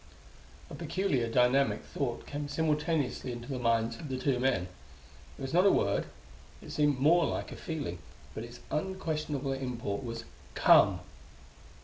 [0.71, 4.67] A peculiar, dynamic thought came simultaneously into the minds of the two men.
[5.37, 6.07] It was not a word:
[6.59, 7.99] it seemed more like a feeling;
[8.33, 10.25] but its unquestionable import was
[10.55, 11.01] "Come."